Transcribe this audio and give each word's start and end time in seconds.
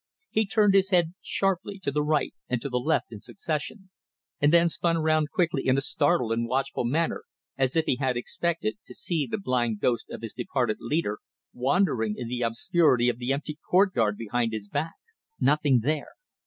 He 0.31 0.47
turned 0.47 0.73
his 0.73 0.89
head 0.89 1.13
sharply 1.21 1.77
to 1.83 1.91
the 1.91 2.01
right 2.01 2.33
and 2.49 2.59
to 2.63 2.69
the 2.69 2.79
left 2.79 3.11
in 3.11 3.21
succession, 3.21 3.91
and 4.39 4.51
then 4.51 4.67
spun 4.67 4.97
round 4.97 5.29
quickly 5.29 5.67
in 5.67 5.77
a 5.77 5.81
startled 5.81 6.31
and 6.31 6.47
watchful 6.47 6.85
manner, 6.85 7.25
as 7.55 7.75
if 7.75 7.85
he 7.85 7.97
had 7.97 8.17
expected 8.17 8.79
to 8.87 8.95
see 8.95 9.27
the 9.29 9.37
blind 9.37 9.79
ghost 9.79 10.09
of 10.09 10.23
his 10.23 10.33
departed 10.33 10.77
leader 10.79 11.19
wandering 11.53 12.15
in 12.17 12.27
the 12.27 12.41
obscurity 12.41 13.09
of 13.09 13.19
the 13.19 13.31
empty 13.31 13.59
courtyard 13.69 14.17
behind 14.17 14.53
his 14.53 14.67
back. 14.67 14.95
Nothing 15.39 15.81
there. 15.83 16.13